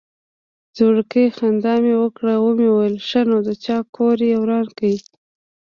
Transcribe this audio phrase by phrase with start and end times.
[0.77, 4.95] زورکي خندا مې وکړه ومې ويل ښه نو د چا کور يې وران کړى.